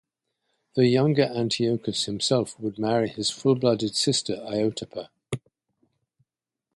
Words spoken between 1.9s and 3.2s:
himself would marry